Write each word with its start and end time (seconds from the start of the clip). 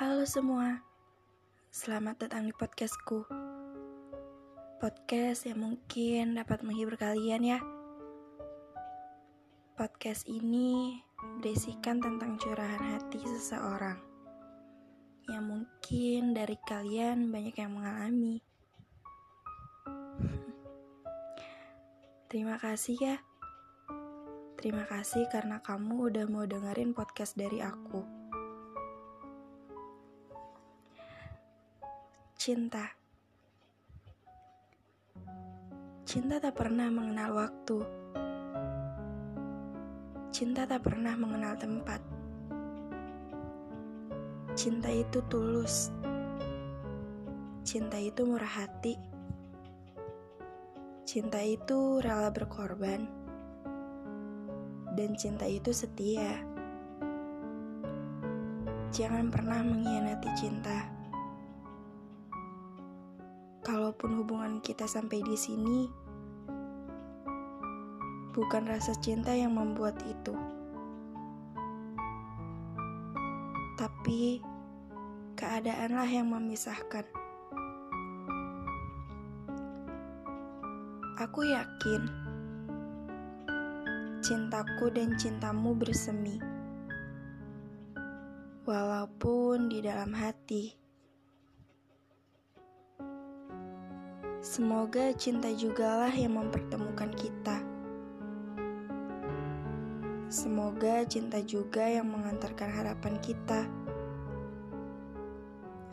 Halo 0.00 0.24
semua, 0.24 0.80
selamat 1.68 2.24
datang 2.24 2.48
di 2.48 2.56
podcastku. 2.56 3.20
Podcast 4.80 5.44
yang 5.44 5.60
mungkin 5.60 6.40
dapat 6.40 6.64
menghibur 6.64 6.96
kalian 6.96 7.44
ya. 7.44 7.60
Podcast 9.76 10.24
ini 10.24 11.04
berisikan 11.44 12.00
tentang 12.00 12.40
curahan 12.40 12.96
hati 12.96 13.20
seseorang 13.20 14.00
yang 15.28 15.44
mungkin 15.44 16.32
dari 16.32 16.56
kalian 16.64 17.28
banyak 17.28 17.60
yang 17.60 17.76
mengalami. 17.76 18.40
Terima 22.32 22.56
kasih 22.56 22.96
ya. 22.96 23.16
Terima 24.56 24.88
kasih 24.88 25.28
karena 25.28 25.60
kamu 25.60 26.08
udah 26.08 26.24
mau 26.24 26.48
dengerin 26.48 26.96
podcast 26.96 27.36
dari 27.36 27.60
aku. 27.60 28.19
Cinta 32.40 32.88
Cinta 36.08 36.40
tak 36.40 36.56
pernah 36.56 36.88
mengenal 36.88 37.36
waktu. 37.36 37.84
Cinta 40.32 40.64
tak 40.64 40.88
pernah 40.88 41.20
mengenal 41.20 41.60
tempat. 41.60 42.00
Cinta 44.56 44.88
itu 44.88 45.20
tulus. 45.28 45.92
Cinta 47.60 48.00
itu 48.00 48.24
murah 48.24 48.64
hati. 48.64 48.96
Cinta 51.04 51.44
itu 51.44 52.00
rela 52.00 52.32
berkorban 52.32 53.04
dan 54.96 55.12
cinta 55.12 55.44
itu 55.44 55.76
setia. 55.76 56.40
Jangan 58.96 59.28
pernah 59.28 59.60
mengkhianati 59.60 60.32
cinta. 60.40 60.99
Kalaupun 63.70 64.18
hubungan 64.18 64.58
kita 64.58 64.90
sampai 64.90 65.22
di 65.22 65.38
sini, 65.38 65.86
bukan 68.34 68.66
rasa 68.66 68.98
cinta 68.98 69.30
yang 69.30 69.54
membuat 69.54 69.94
itu, 70.10 70.34
tapi 73.78 74.42
keadaanlah 75.38 76.10
yang 76.10 76.34
memisahkan. 76.34 77.06
Aku 81.22 81.46
yakin 81.46 82.10
cintaku 84.18 84.90
dan 84.90 85.14
cintamu 85.14 85.78
bersemi. 85.78 86.42
Walaupun 88.66 89.70
di 89.70 89.78
dalam 89.78 90.10
hati. 90.10 90.89
Semoga 94.40 95.12
cinta 95.16 95.52
jugalah 95.52 96.12
yang 96.12 96.40
mempertemukan 96.40 97.12
kita. 97.12 97.60
Semoga 100.32 101.04
cinta 101.04 101.44
juga 101.44 101.84
yang 101.84 102.08
mengantarkan 102.08 102.72
harapan 102.72 103.20
kita 103.20 103.68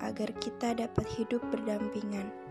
agar 0.00 0.32
kita 0.40 0.72
dapat 0.72 1.06
hidup 1.20 1.44
berdampingan. 1.52 2.50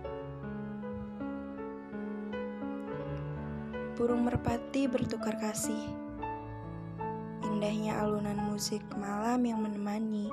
burung 3.99 4.23
merpati 4.23 4.87
bertukar 4.87 5.35
kasih. 5.43 5.83
Indahnya 7.43 7.99
alunan 7.99 8.39
musik 8.47 8.79
malam 8.95 9.43
yang 9.43 9.59
menemani. 9.59 10.31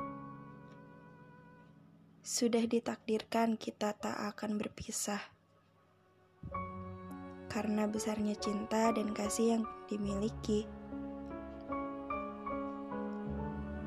Sudah 2.23 2.63
ditakdirkan 2.63 3.59
kita 3.59 3.91
tak 3.99 4.15
akan 4.15 4.63
berpisah. 4.63 5.36
Karena 7.57 7.89
besarnya 7.89 8.37
cinta 8.37 8.93
dan 8.93 9.17
kasih 9.17 9.57
yang 9.57 9.65
dimiliki. 9.89 10.69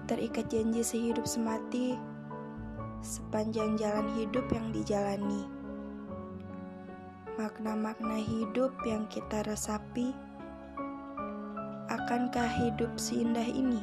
Terikat 0.09 0.49
janji 0.49 0.81
sehidup 0.81 1.29
semati 1.29 1.94
sepanjang 3.05 3.77
jalan 3.77 4.09
hidup 4.17 4.49
yang 4.49 4.73
dijalani 4.73 5.59
makna-makna 7.39 8.19
hidup 8.19 8.75
yang 8.83 9.07
kita 9.07 9.47
resapi? 9.47 10.11
Akankah 11.88 12.51
hidup 12.51 12.99
seindah 12.99 13.47
ini? 13.47 13.79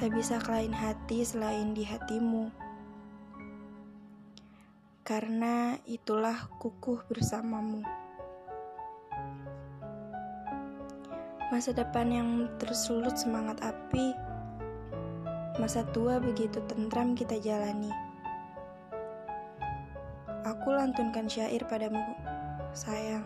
Tak 0.00 0.16
bisa 0.16 0.40
lain 0.48 0.72
hati 0.72 1.28
selain 1.28 1.76
di 1.76 1.84
hatimu. 1.84 2.48
Karena 5.06 5.78
itulah 5.86 6.50
kukuh 6.58 7.06
bersamamu. 7.06 7.78
Masa 11.46 11.70
depan 11.70 12.10
yang 12.10 12.50
tersulut 12.58 13.14
semangat 13.14 13.62
api, 13.62 14.10
masa 15.62 15.86
tua 15.94 16.18
begitu 16.18 16.58
tentram 16.66 17.14
kita 17.14 17.38
jalani. 17.38 17.94
Aku 20.42 20.74
lantunkan 20.74 21.30
syair 21.30 21.62
padamu, 21.70 22.02
sayang. 22.74 23.22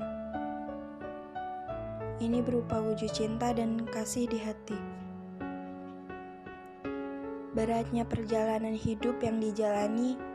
Ini 2.21 2.45
berupa 2.45 2.77
wujud 2.85 3.09
cinta 3.09 3.57
dan 3.57 3.89
kasih 3.89 4.29
di 4.29 4.37
hati. 4.37 4.77
Beratnya 7.57 8.05
perjalanan 8.05 8.77
hidup 8.77 9.17
yang 9.25 9.41
dijalani, 9.41 10.29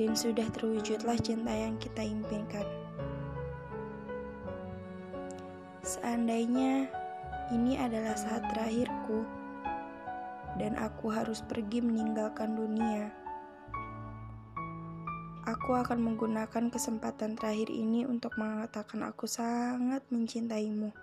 dan 0.00 0.16
sudah 0.16 0.48
terwujudlah 0.56 1.20
cinta 1.20 1.52
yang 1.52 1.76
kita 1.76 2.00
impikan. 2.00 2.64
Seandainya 5.84 6.88
ini 7.52 7.76
adalah 7.76 8.16
saat 8.16 8.48
terakhirku, 8.56 9.28
dan 10.56 10.80
aku 10.80 11.12
harus 11.12 11.44
pergi 11.44 11.84
meninggalkan 11.84 12.56
dunia 12.56 13.12
Aku 15.50 15.74
akan 15.74 15.98
menggunakan 16.04 16.70
kesempatan 16.70 17.34
terakhir 17.34 17.74
ini 17.74 18.06
untuk 18.06 18.38
mengatakan 18.38 19.02
aku 19.02 19.26
sangat 19.26 20.04
mencintaimu. 20.12 20.94